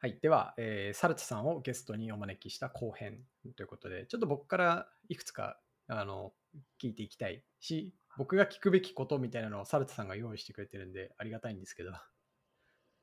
[0.00, 0.18] はい。
[0.22, 3.18] では、えーサルツさんをゲストにお招きした後編
[3.56, 6.32] ということで、ちょっと僕からいくつかあの
[6.80, 11.90] 聞いていきたいし、僕が聞くべきことみたいなのをサルツさんが用意してくれてるんで、ありがたいんですけど。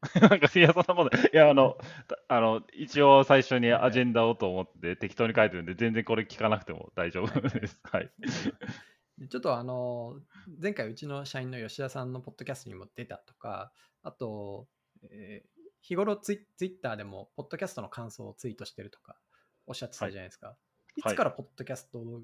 [0.21, 1.31] なんか、いや、そんなことない。
[1.34, 1.77] いや、あの、
[2.08, 7.80] たあの、一応最初にアジェンダをと思って適当に書いてるんで、全然これ聞かなくても大丈夫です。
[7.84, 8.12] はい。
[9.18, 10.21] でちょっとあの、
[10.62, 13.71] 前回うちの社員の吉田さんのポッドキャストにも出たとか、
[14.04, 14.68] あと、
[15.09, 15.55] えー
[15.88, 19.20] 日頃ツイツイッターでも、ポッドキャストの感想をツイートしてるとか、
[19.67, 20.57] おっしゃってたじゃないですか。
[20.98, 22.23] い、はいつからポッドキャスト好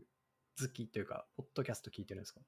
[0.73, 2.41] きというか、ポッドキャスト聞いてるんですか？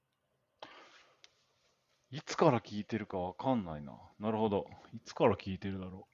[2.09, 3.94] いつから聞いてるかわかんないな。
[4.20, 4.66] なるほど。
[4.91, 6.07] いつから聞いてるだろ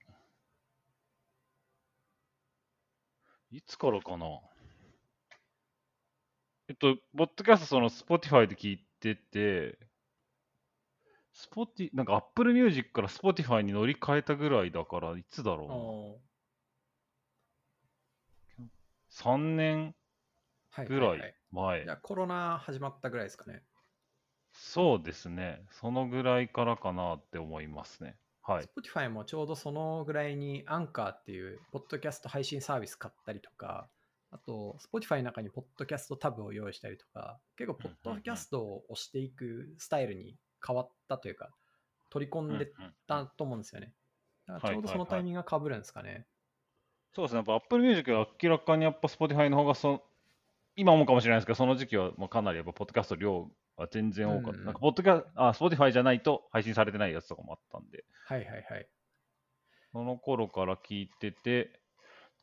[3.51, 3.55] う。
[3.55, 4.41] いつからかな。
[6.67, 9.79] えっと、ポッドキャスト、その、Spotify で聞いてて、
[11.39, 15.73] スポティ、なんか Apple Music から Spotify に乗り換えたぐらいだから、いつだろうな。
[15.73, 16.19] お
[19.11, 21.93] 3年ーはいぐらはいはい前じゃ。
[21.93, 23.63] あコロナ始まったぐらいですかね。
[24.51, 25.65] そうですね。
[25.71, 28.17] そのぐらいからかなって思いますね。
[28.41, 28.65] はい。
[28.65, 33.87] Spotify もちょうどそのぐらいにアンカーっていうポッドキャスト配信サービス買ったりとか、
[34.31, 41.51] あと Spotify の中にポッドキャストタブを用意したりとか、結構ポッドキャストを押していくスタイルに変わったというか、
[42.09, 42.71] 取り込んで
[43.07, 43.93] たと思うんですよね。
[44.47, 46.25] だからちょうどそのタイミングが被るんですかね。
[47.13, 47.37] そうですね。
[47.37, 50.03] やっぱ Apple Music は明らかにやっぱ Spotify の方がそ、
[50.75, 54.59] 今思うかもしれないですけど、その時期はもうかなりやっぱポッドキャスト量は全然多かった。
[54.59, 58.87] うんなんかポッドキャあ、Spotify じゃないと配信されてないやつとかもあったんで、はいはいはい。
[59.91, 61.79] その頃から聞いてて、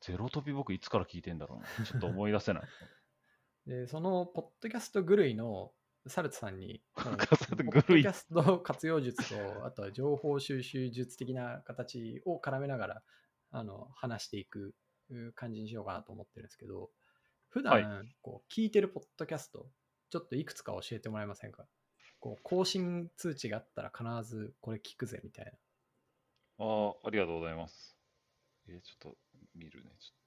[0.01, 1.87] ゼロ飛び僕いつから聞いてんだろうな。
[1.87, 2.63] ちょっと思い出せない。
[3.67, 5.73] で、そのポッドキャスト狂いの
[6.09, 13.03] サルツさんに、そのポッドキャスト活用術と、あとは情報収集術的な形を絡めながら
[13.51, 14.75] あの話していく
[15.11, 16.91] う感じにしようかなと思ってるんですけど、
[17.49, 19.67] 普段、はこう聞いてるポッドキャスト、
[20.11, 21.67] ちょっといくつか教えてもらえませんか？
[22.19, 25.53] こう更新通知があったら必ずこれ聞くぜみたいな。
[26.59, 27.97] ああ、ありがとうございます。
[28.69, 29.19] えーちょっと
[29.55, 29.91] 見るね。
[29.99, 30.26] ちょっと。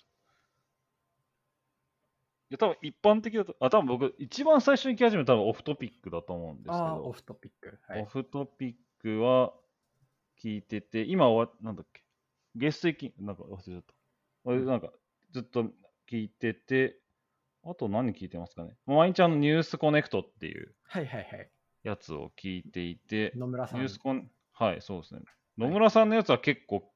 [2.50, 7.80] いや、多分一般的だと、あ、多分僕、一番最初に聞き始めたのはオフトピックだと思うんですけど、オフトピック。
[7.88, 8.06] はいオ。
[8.06, 9.54] フトピックは
[10.42, 12.04] 聞いてて、今は、なんだっけ、
[12.56, 13.94] ゲスト行き、なんか忘れちゃった。
[14.46, 14.92] 俺なんか、
[15.32, 15.66] ずっと
[16.10, 17.00] 聞いてて、
[17.64, 18.72] あと何聞いてますかね？
[18.88, 21.52] 毎日あの、ニュースコネクトっていうはいはいはい。
[21.84, 23.80] やつを聞いていて、野村さん。
[23.80, 25.22] ニュースコン、はい、そうですね。
[25.58, 26.92] 野村さんのやつは結構、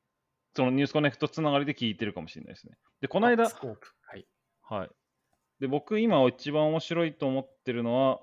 [0.56, 2.78] そのニュースコネクトつながりで聞いてるかもしれないですね。
[3.02, 3.88] で、この間あス、コープ。
[4.02, 4.26] はい。
[4.62, 4.90] はい。
[5.64, 8.20] で、僕今一番面白いと思ってるのは、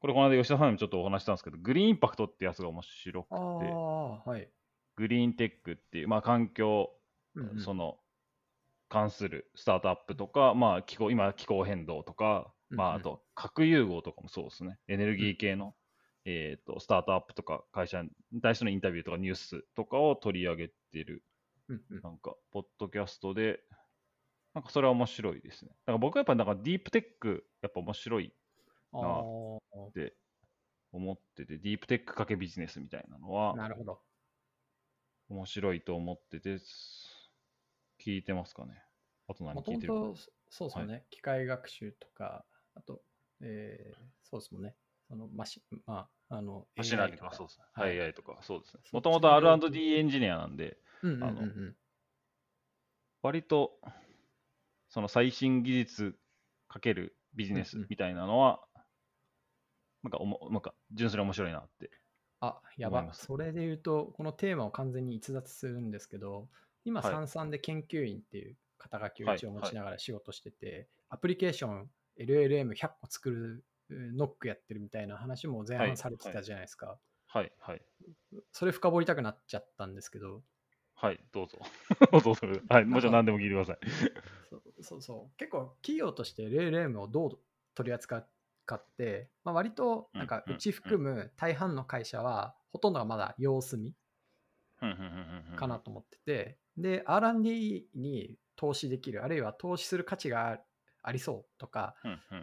[0.00, 4.48] これこの間吉田さんにもちょっとお話ししたんですけど、グリーンインパクトってやつが面白くて、はい。
[4.96, 6.88] グリーンテックっていう、まあ環境、
[7.34, 7.60] うんうん。
[7.60, 7.98] その、
[8.88, 13.00] 関するスタートアップとか、まあ気候、今気候変動とか、まあうんうん。
[13.00, 14.78] あと核融合とかもそうですね。
[14.88, 15.74] エネルギー系の、
[16.24, 18.02] えっ、と、スタートアップとか会社
[18.32, 20.74] に対してのインタビューとかニュースとかを取り上げて
[21.04, 21.22] る、
[21.68, 22.00] うんうん。
[22.00, 23.60] なんか、ポッドキャストで、
[24.56, 25.68] なんかそれは面白いですね。
[25.68, 28.32] だから僕はやっぱなんかディープテック、やっぱ面白い
[28.94, 29.58] あなー
[29.90, 30.14] って
[30.92, 34.00] 思ってて、ディープテックかけビジネスみたいなのはなるほど。
[35.28, 36.56] 面白いと思ってて、
[38.00, 38.82] 聞いてますかね。
[39.28, 40.00] あと何聞いてるか。
[40.00, 40.16] と
[40.48, 43.02] そうですよね、機械学習とか、あと、
[43.42, 44.74] えーそうですもんね。
[45.06, 47.64] そのマシまあ、あの、マシナリ AI とか、そうですね。
[47.74, 48.80] はい AI とか、そうですね。
[48.90, 51.76] もともと R&D エンジニアなんで、うんうんうんあのうん。
[53.22, 53.80] 割と、
[54.96, 56.16] その最新技術
[56.68, 58.62] かけるビジネスみたいなのは、
[60.02, 61.90] なんかおも、なんか純粋に面白いなって。
[62.40, 63.12] あ、やば。
[63.12, 66.48] それで言うと、このテーマを完全に逸脱するんですけど、
[66.86, 76.96] 今、はい三々で研究員っていう肩書きをはい一応持ちながら仕事してて、アプリケーション LLM100 個作るノックやってるみたいな話も前はい半されてたじゃないですか。
[77.26, 77.82] はい、はい。
[78.50, 80.42] それ深掘りたくなっちゃったんですけど、
[80.96, 81.58] はい、 どうぞ。
[82.10, 82.34] どうぞ。
[82.68, 83.78] はい、もちろん何でも聞いてください。
[84.48, 87.38] そうそうそう結構企業として LLM をどう
[87.74, 88.26] 取り扱う
[88.64, 93.94] かって、まあ、割となんかうち含む大半の会社はほとんどがまだ様子見
[95.56, 100.60] かなと思ってて、で R&D に投資できるあるいは投資する価値が
[101.02, 101.94] ありそうとか、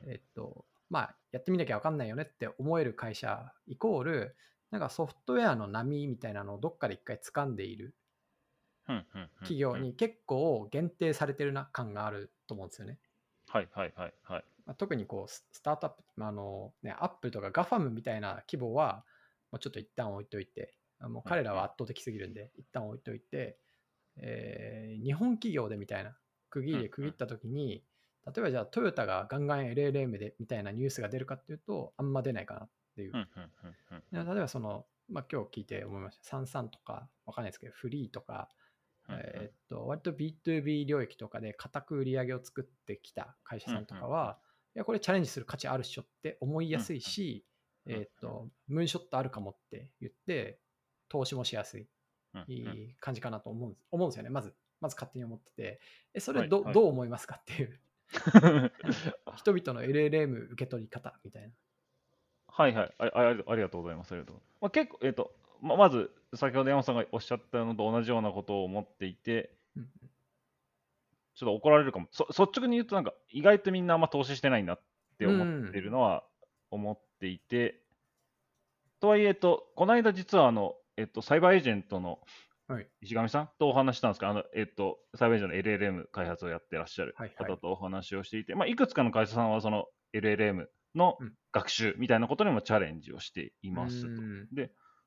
[0.08, 4.36] えっとまあ、やってみなきゃ分かんないよねって思える会社イコール
[4.72, 7.96] なんかソフトウェアの波みたいなのをどっかで一回掴んでいる
[9.40, 13.00] 企業に結構限定されてるな感があると思うんですよね。
[13.48, 14.46] はい、はい、はい、はい。
[14.66, 19.04] まあ、特にこうススタートアップ、まああのね、アップルとか GAFAM みたいな規模は、
[19.52, 23.58] もうちょっと一旦置いといて、あもう彼らは圧倒的すぎるんで、一旦置いといて、
[24.18, 26.16] えー日本企業でみたいな
[26.50, 27.84] 区切りで区切ったときに、
[28.26, 33.14] 例えばじゃあトヨタがガンガン LLM でみたいなニュースが出るかっていうと、あんま出ないかなっていう
[34.12, 36.24] 例えばその、まあ、今日聞いて思いました。
[36.24, 38.50] サンサンとか、わかんないですけど、フリーとか、
[39.10, 44.38] えーっと、割と B2B 領域とかで固く売り上げを作ってきた会社さんとかは、
[44.76, 47.46] いや、これチャレンジする価値あるっしょって思いやすいし、
[47.86, 50.60] えーっと、ムーンショットあるかもって言って、
[51.10, 51.88] 投資もしやすい、
[53.00, 54.30] 感じかなと思うんです思うんですよね。
[54.30, 55.82] まず、まず勝手に思ってて。
[56.14, 57.80] え、それど,、はどう思いますかっていう、
[59.36, 61.54] 人々の LLM 受け取り方みたいな。
[62.48, 62.96] はいはい。
[63.00, 64.12] ああありありがとうございます。
[64.12, 64.42] ありがとう。
[64.62, 69.90] まあ、結構、えっ、と、ままず、先ほど山本さんがおっしゃったのと同じようなことを思っていて、うん。
[71.36, 72.08] ちょっと怒られるかも。
[72.12, 74.82] そ率直に言うと、なんか、意外とみんなあんま投資してないなっ
[75.18, 76.24] て思ってるのは
[76.70, 77.82] 思っていて、
[79.00, 82.20] とはいえ、と、この間実は、あの、えっと、サイバーエージェントの
[82.68, 82.88] はい。
[83.02, 87.52] 石上さんとお話ししたんですけど、あの、えっと、サイバーエージェントの LLM 開発をやってらっしゃるはいはい。
[87.52, 91.34] 方とお話をしていて、まあ、いくつかの会社さんは、その LLM のうん。
[91.52, 94.08] 学習みたいなことにもチャレンジをしていますと。
[94.08, 94.48] うん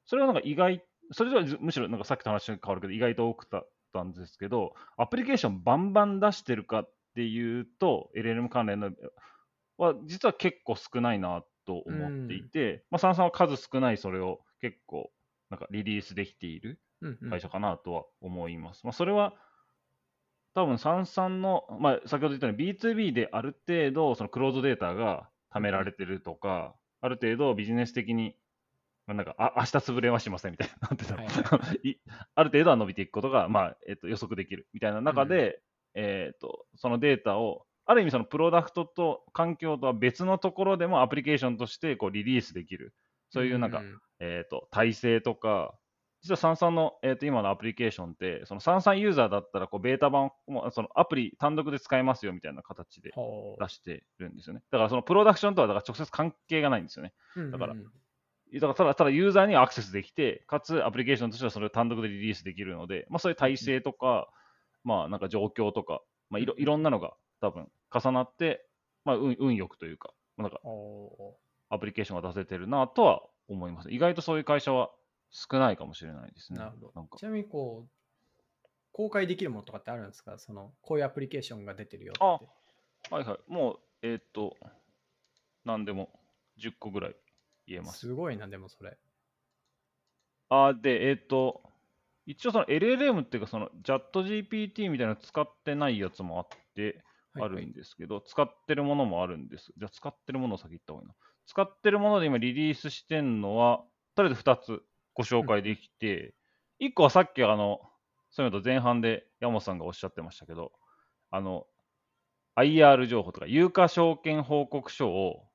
[0.07, 0.83] それはなんか意外、
[1.13, 8.91] それではずむしろなんかさっきと話が変わるけど、意外と多くだったんですけど、アプリケーションバンバン出してるかっていうと、LLM 関連の
[9.79, 15.11] は実は結構少ないなと思っていて、まあ、サンさんは数少ないそれを結構
[15.51, 18.85] なんかリリースできているうんうん会社かなとは思います。
[18.85, 19.35] まあ、それは
[20.57, 28.33] 多分、サンさんの、まあ、先ほど言ったように B2B である程度、そのクローズデータが貯められてるとか、ある程度ビジネス的に、まあ、
[29.15, 32.01] なんか、あ明日潰れはしませんみたいな、なんていうんだろうい
[32.35, 35.61] ある程度は伸びていくことが、まあえっと予測できるみたいな中で、
[35.95, 42.95] えっとそのデータを、ある意味、そのプロダクトと環境とは別のところでもアプリケーションとしてこうリリースできる、
[43.31, 43.83] そういうなんか、
[44.19, 45.75] えー、と体制とか、
[46.23, 53.13] 実はサンサンの、えー、と今のアプリケーションって、そのサンサンユーザーだったらこうベータ版もそのアプリ単独で使えますよみたいな形で
[53.61, 54.63] 出してるんですよね。
[54.73, 57.13] だからそのプロダクションとはだから直接関係がないんですよね。
[57.37, 57.85] うんだからうん
[58.55, 64.29] だからただただユーザーにアクセスできて、かつアプリケーションとしてはそれを単独でリリースできるので、まあ、そういう体制とか、
[64.85, 66.01] まあなんか状況とか、
[66.31, 68.65] まあ、いろいろんなのが多分重なって、
[69.05, 71.37] まあ、運運よくというか、まあなんかお
[71.71, 73.91] アプリケーションが出せてるなとは思います。
[73.91, 74.91] 意外とそういう会社は
[75.31, 76.61] 少ないかもしれないですね。
[76.61, 80.39] ーなるほどんかちなみにこう公開できるものとかってあるんですか？
[80.39, 82.39] そのこういうアプリケーションが出てるよってあ
[83.15, 83.39] はいはい。
[83.53, 84.57] もう、えーっと、
[85.65, 86.09] 何でも
[86.59, 87.17] 10個ぐらい
[87.67, 88.01] 言えます。
[88.01, 88.97] すごいなでもそれ
[90.49, 91.63] あで、えーっと、
[92.27, 97.03] 一応その LLM っていうか、その JATGPT みたいなの使ってないやつもあって、
[97.35, 99.73] あるんですけど、使ってるものもあるんです。
[99.77, 101.15] じゃあ、使ってるものを先言った方がいいな。
[101.47, 103.85] 使ってるもので今リリースしてんのは、
[104.15, 104.83] とりあえず2つ
[105.15, 106.35] ご紹介できて、
[106.81, 107.81] 1個はさっきあの、
[108.31, 110.73] そういうのと前半で山本さんがおっしゃってましたけど、
[111.31, 111.67] あの、
[112.57, 115.46] IR 情報とか、有価証券報告書を、はい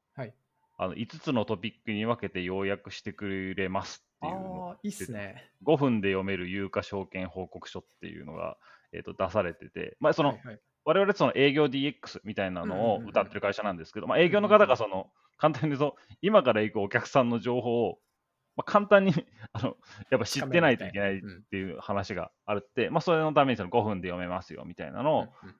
[0.81, 4.75] あの5つのトピックに分けて要約してくれますっていうの。
[4.81, 5.51] いいっすね。
[5.63, 8.57] 5分で読める有価証券報告書っていうのが、
[8.92, 10.60] えー、と出されてて、まあ、その、はいはい。
[10.83, 13.06] 我々その営業 DX みたいなのうんうんうんうん。
[13.06, 18.00] を歌ってる会社なんですけど、まあ、営業の方がその簡単に言うと今から行くお客さんの情報を、
[18.56, 19.13] まあ、簡単に
[19.54, 19.78] あの
[20.10, 25.56] やっぱ知ってないといけないっていう話があるって、まあ、それのためにその5分で読めますよみたいなのを、うんうん。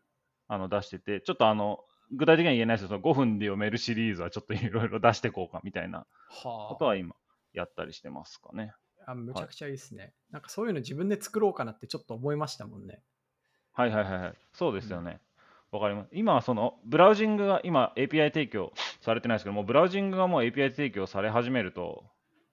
[0.48, 6.00] あの出しててちょっとあの具体的には言えないですけどその5分で読めるシリーズはちょっといろいろ出していこうかみたいな
[6.30, 7.16] はことは今
[7.54, 8.74] やったりしてますかね。
[9.06, 13.02] ああむちゃくちゃいいっすね、なんかそういうの自分で作ろうかなってちょっと思いましたもんね
[13.74, 14.34] はいはいはいはい。
[14.54, 15.20] そうですよね。
[15.72, 16.10] わ、かります。
[16.12, 22.04] 今はそのブラウジングが今 API 提供されてないですけども、ブラウジングがもう API 提供され始めると、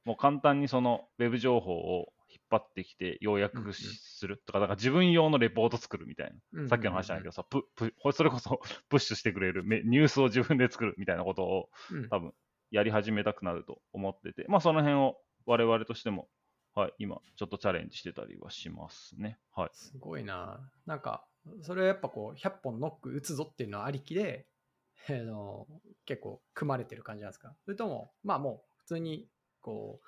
[0.05, 6.69] もう簡単にそのウェブ情報を引っ張ってきて要約しうんうんするとか、だから自分用のレポート作るみたいな。
[6.69, 8.61] さっきの話じゃないけどさ、ププそれこそ
[8.91, 12.35] プッシュしてくれるめニュースを自分で作るみたいなことをうん多分
[12.71, 16.29] やり始めたくなると思ってて、まあその辺を我々としても、
[16.75, 19.39] はい、今ちょっとチャレンジしてたりはしますね。
[19.55, 19.71] はい。
[19.73, 20.71] すごいな。
[20.85, 21.27] なんか、
[21.63, 24.47] それはやっぱこう、100本ノック打つぞっていうのはありきで、
[25.09, 25.67] あの
[26.05, 27.57] 結構組まれてる感じなんですか？
[27.65, 29.31] それとも、まあもう普通に、
[29.63, 30.07] こう、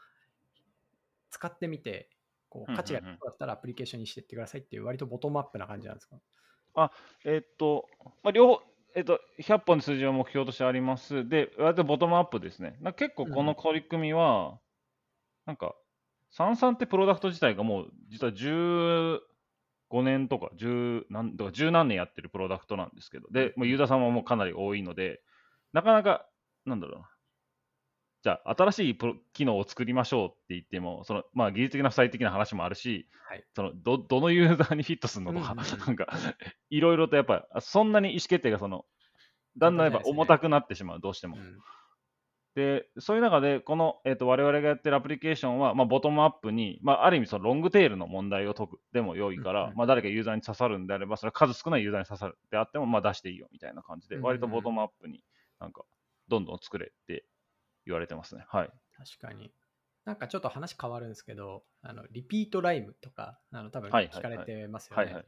[1.31, 2.10] 使ってみて、
[2.51, 3.13] こう、価値がうんうん。
[3.15, 6.21] うんあったらアプリケーションにしてってくださいっていう、割とボトムアップな感じなんですか？
[7.25, 7.87] えっと、
[8.23, 8.63] まあ、両方、
[8.95, 11.29] えっと、100本の数字は目標としてあります。
[11.29, 12.77] で、割とボトムアップですね。
[12.81, 14.61] なんか結構この取り組みは、
[15.47, 15.75] なんか、
[16.31, 19.21] サンサンってプロダクト自体がもう、実は15
[19.91, 25.23] 年とか、10何とか十何年やってるプロダクトなんですけど、で、もうユーザーさんももうかなり多いので、
[25.73, 26.29] なかなか、
[26.67, 27.11] なんだろうな、
[28.23, 33.45] じゃあ、新しいプロ機能を作りましょうって言っても、そのまあ、技術的な負債的な話もあるし、はい。
[33.55, 36.07] そのどどのユーザーにフィットするのとか、うんうんうんなんか、
[36.69, 38.85] いろいろとやっぱ、そんなに意思決定がその、
[39.57, 41.37] だんだんやっぱ重たくなってしまう、どうしても。
[41.37, 41.59] うん
[42.57, 55.23] で、そういう中で、この、えっと我々がやってるアプリケーションは、まあ、ボトムアップに、まあ、ある意味そのロングテールの問題を解くでも良いから、うんうんまあ、誰かユーザーに刺さるんであれば、それは数少ないユーザーに刺さるであっても、まあ、出していいよみたいな感じで、割とボトムアップに
[55.61, 55.85] なんか、
[56.29, 57.25] どんどん作れって
[57.87, 58.45] 言われてますね。
[58.49, 58.71] はい。
[58.97, 59.53] 確かに。
[60.05, 65.05] なんかちょっと話変わるんですけど、あのリピートライムとか、あの多分はいはい聞かれてますよね。
[65.05, 65.25] はいはい。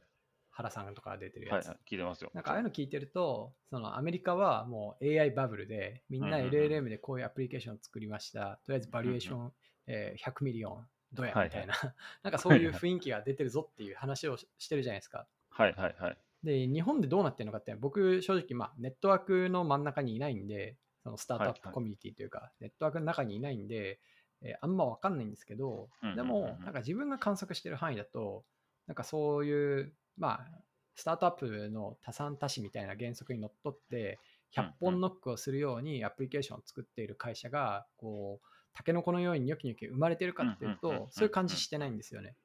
[0.55, 1.67] 原さんとか出てるやつ。
[1.67, 1.91] はいはい。
[1.91, 2.31] 聞いてますよ。
[2.35, 8.61] なんかああいうの聞いてると、そのアメリカはもう AI バブルで、みんな LLM でこういうアプリケーションを作りました。
[8.65, 9.53] とりあえずバリュエーション、
[9.87, 11.75] えー100 million、どうやはいみたいな、
[12.23, 15.27] なんかそういう雰囲気が出てるぞっていう話をししてるじゃないですか。
[15.51, 16.19] はいはいはい。
[16.43, 24.01] で、日本でどうなってるのかって、僕、正直、まあ、ネットワークの真ん中にいないんで、そのスタートアッはいはいプコミュニティというか、ネットワークの中にいないんで、
[24.43, 28.45] えーあんまわかんないんですけどでも、なんか自分が観測してる範囲だと、
[28.87, 30.47] なんかそういう、まあ、
[30.95, 34.19] スタートアップの多産多死みたいな原則にのっとって、
[34.55, 42.37] 100本ノックをするようにアプリケーションを作っている会社が、こう、タケノコのようにニョキニョキ生まれてるかっていうと、そういう感じしてないんですよね。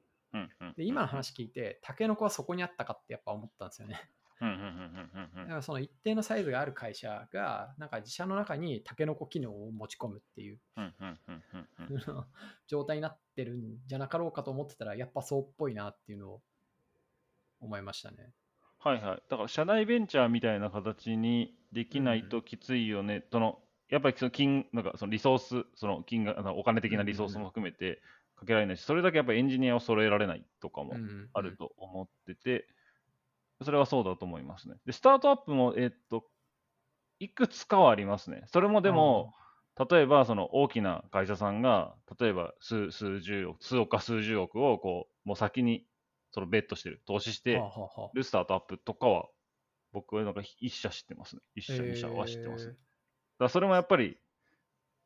[0.76, 4.10] で、今の話聞いて、タケノコはそこにあったかってやっぱ思ったんですよね。
[4.40, 4.70] うんうんうんうん
[5.34, 5.44] うんうん。
[5.44, 10.60] だからその一定のサイズがある会社が、なんか自社の中にタケノコ機能を持ち込むっていう。
[10.76, 12.24] うんうんうんうんうん
[12.66, 16.42] 状態になってるんじゃなかろうかと思ってたら、やっぱそうっぽいなっていうのを
[17.60, 18.32] 思いましたね。
[18.78, 19.22] はいはい。
[19.28, 23.24] だから社内ベンチャーみたいな形にできないときついよね。
[23.32, 28.00] そのやっぱりその金なんかそのリソース、その金額、お金的なリソースも含めて
[28.36, 31.28] かけられないし、それだけやっぱりエンジニアを揃えられないとかもうん。
[31.32, 32.68] あると思ってて、
[33.62, 34.76] それはそうだと思いますね。
[34.86, 36.24] で、スタートアップも、えっと、
[37.20, 38.44] いくつかはありますね。
[38.46, 39.34] それもでも、
[39.90, 45.86] 例えばその大きな会社さんが、例えば数数十億、数億か数十億をこうもう先に
[46.30, 47.68] そのベットしてる、投資して
[48.12, 49.26] るスタートアップとかは、
[49.92, 51.42] 僕はなんか一社知ってますね。
[51.54, 52.74] 一社、二社は知ってますね。
[52.74, 54.18] だからそれもやっぱり、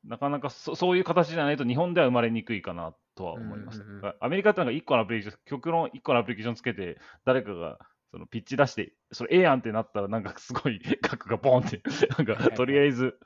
[0.05, 3.85] なかなかそそういう形じゃないと日本では生まれにくいかなとは思います。
[4.21, 7.79] アメリカってなんか1個のアプリケーション、極論1個のアプリケーションつけて、誰かが
[8.13, 11.83] そのピッチ出して、それええやんってなったら、なんかすごい 額がボンって、
[12.19, 12.51] なんはいはい。
[12.51, 13.19] かとりあえず、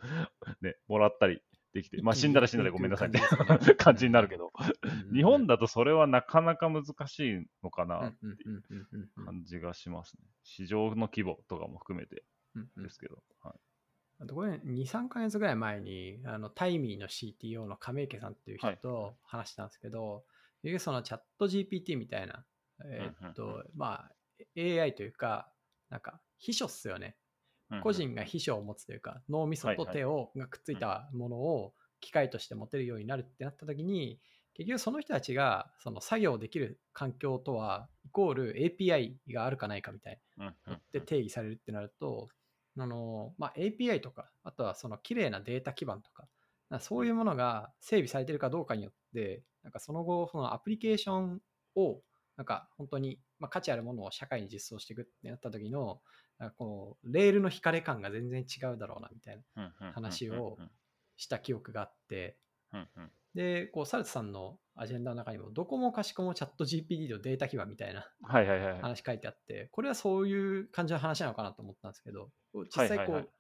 [0.61, 1.43] ね、もらったり
[1.75, 3.19] できて、まあ死んだら死んだでごめんなさいって
[3.75, 4.53] 感じになるけど、
[5.13, 8.87] 日本だだとそれはなかなか難しいのかなうんうん
[9.21, 10.25] う感じがしますね。
[10.45, 12.23] 市場の規模とかも含めて
[12.77, 13.23] ですけど。
[13.43, 13.55] はい。
[14.19, 20.25] あとこれ2、3ヶ月ぐらい前に、あのタイミーの CTO の亀池さんっていう人と話したんですけど、
[20.63, 22.45] 結局そのチャット GPT みたいな、
[22.85, 24.13] えーっと、まあ、
[24.57, 25.51] AI というか、
[25.91, 27.17] なんか秘書っすよね。
[27.71, 34.21] うん個人が秘書を持つというか、脳みそと手をがくっついたものを機械として持てるようになるってなった時に、
[34.55, 42.29] 結局その人たちがその作業できる環境とは、イコール API があるかないかみたいなって定義されるってなると、
[42.79, 46.29] あのまあ、API とか、あとはその綺麗なデータ基盤とか、
[46.71, 51.41] かそういうものが整備されてるかどうかによって、なんかその後、そのアプリケーション
[51.75, 52.01] を、
[52.37, 56.03] なんか本当に、まあ、価値あるものを社会に実装していくってなった時の、
[56.39, 60.59] なんかこうレールの引かれ感が全然違うだろうなみたいな話を
[61.17, 62.39] した記憶があって、
[63.35, 68.11] で、こうサルツさんのアジェンダの中にも、どこもかしこもチャット GPT のデータ基盤みたいな。
[68.81, 72.31] 話書いてあって、これはそういう感じの話なのかなと思ったんですけど、
[72.71, 73.31] 実際こう、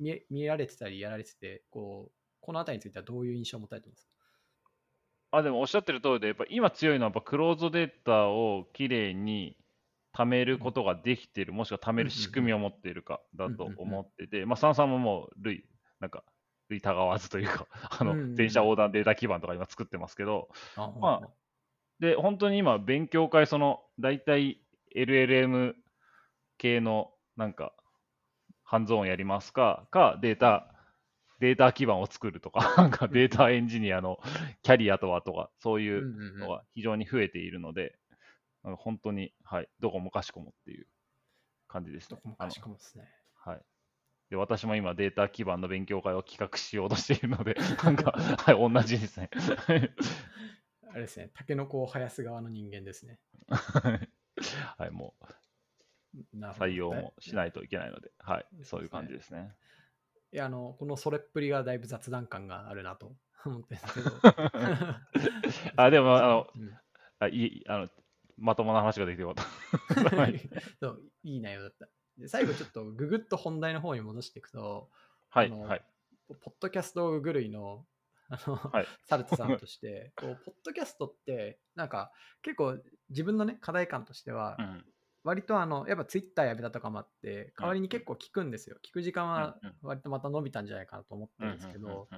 [0.00, 4.12] 見られてたりやられてて、こうこのあたりについてはどういう印象を持たれてますか？
[5.32, 9.56] あでもおっしゃってる通りで、やっぱ今強いのはやっぱクローズドデータをきれいに
[10.14, 15.64] 貯めることができている、もしくは貯める仕組みを持っているかだと思ってて、まあ、サンさんももう類、
[16.00, 16.22] なんか、
[16.68, 18.36] 類たがわずというか、あのうんうんうん。
[18.36, 21.28] 全社横断データ基盤とか今作ってますけど、あまあ
[22.02, 24.60] で、本当に今、勉強会、その、大体
[24.96, 25.74] LLM
[26.58, 27.72] 系の、なんか、
[28.64, 30.71] ハンズオンやりますか、か、データ、
[31.42, 34.20] データ基盤を作るとか、 なんかデータエンジニアの
[34.62, 37.98] キャリアとはとか、そういうのが非常に増えているので、
[38.62, 40.86] なんか本当に、はい、どこもかしこもっていう
[41.66, 42.16] 感じですね。
[42.16, 43.12] どこもかしこもですね。
[43.34, 43.62] はい。
[44.30, 49.28] で、私も今、データ基盤の勉強会を企画しようとしているので、 なんか、はい、同じですね。
[50.88, 53.18] あれですね、タケノコを生やす側の人間ですね。
[53.48, 55.24] はい、もう
[56.36, 57.34] 採用もしい。
[57.34, 59.56] ないといけないので、はい、そういう感じですね。
[60.32, 64.10] いや、あの、このそれっぷりがだいぶ雑談感があるなと 思ってるんですけど。
[65.76, 66.78] あ、でも、あの、う ん
[67.18, 67.88] あいい、あの、
[68.38, 70.16] まともな話ができてよかった。
[70.16, 71.88] はい、そういい内容だった。
[72.18, 74.90] で最後ちょっとググッと本題の方に戻していくと、
[75.30, 75.82] はい、はい。
[76.28, 77.86] ポッドキャストグ類の
[78.28, 78.86] あの、はい。
[79.04, 82.78] サルトさんとして、こう、ポッドキャストって、なんか、結構
[83.10, 84.84] 自分のね、課題感としてはう、ん。
[85.24, 88.76] 割とあの、やっぱツイッターやめたとかもあって、代わりに結構聞くんですよ。
[88.84, 92.08] 聞く時間は割とまた伸びたんじゃないかなと思ってるんですけど、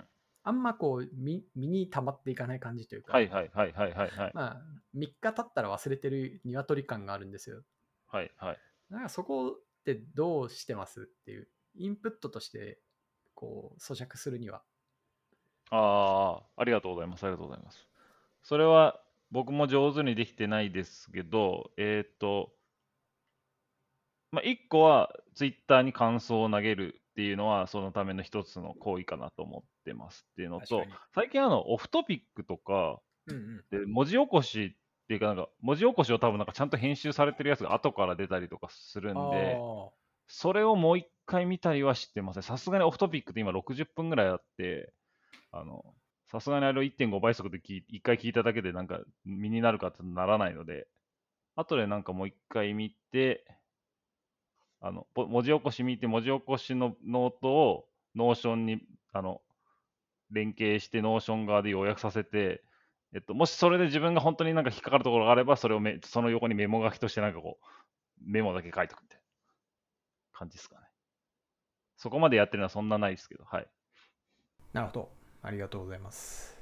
[0.42, 4.30] あんまこう、身身に溜まっていかない感じというか、はいはいはいはいはいはい。
[4.34, 4.62] まあ、
[4.94, 7.62] 3日経ったら忘れてる鶏感があるんですよ。
[8.06, 8.58] はいはい。
[8.90, 12.80] なんかそこってどうしてますっていう、インプットとして、
[13.34, 14.62] こう、咀嚼するには。
[15.70, 17.24] ああ、ありがとうございます。
[17.24, 17.86] ありがとうございます。
[18.42, 22.53] それは僕も上手にできてないですけど、えっと、
[24.34, 33.00] まあ、一個はツイッターに感想を投げるっていうのはそのための一つの行為かなと思ってますっていうのと最近あのオフトピックとか。
[33.70, 39.88] で文字起こしっていうかなんか文字起こしを多分なんかちゃんと編集されてるやつが後から出たりとかするんで、あ
[40.28, 42.42] それをもう一回見たりはしてません。
[42.42, 44.92] さすがに Off Topic って今60分ぐらいあって、
[45.52, 45.84] あの、
[46.30, 50.86] さすがにあれを1.5倍速で聞い一回聞いただけでなんか身になるかってならないので、
[51.56, 53.44] 後でなんかもう一回見て、
[54.86, 58.82] あの、文字起こし見て、文字起こしのノートを Notion に、
[59.14, 59.40] あの、
[60.30, 62.62] 連携して Notion 側で要約させて、
[63.14, 67.64] えっと、もしそれで自分が本当になんか引っかかるところがあれば、それをめその横にメモ書きとしてなんかこう、
[68.20, 69.24] メモだけ書いとくみたいな
[70.38, 70.82] 感じですかね。
[71.96, 73.66] そこまでやってるのはそんなないですけど、はい。
[74.74, 75.08] なるほど。
[75.40, 76.53] ありがとうございます。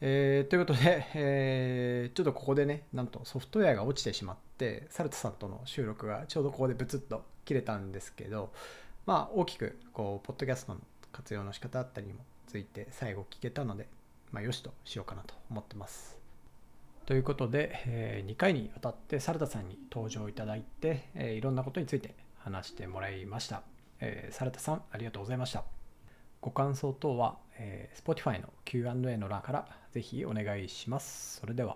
[0.00, 8.52] えーということで、えーちょっとここでね、なんとソフトウェアが落ちてしまって、サルトさんとの収録がちょうどここでブツッと切れたんですけど、
[9.06, 10.80] まあ大きく、こう、ポッドキャストの
[11.12, 13.88] 活用の仕方だったりにもついて最後聞けたので、
[14.32, 16.18] まあよしとしようかなと思ってます。
[17.06, 23.62] ということで、え2回にわたってサルタさんに登場いただいて、えーいろんなことについて話してもらいました。
[24.00, 25.64] えーサルタさん、ありがとうございました。
[26.40, 31.38] ご感想等は、えー Spotify の Q&A の欄からぜひお願いします。
[31.40, 31.72] それでは。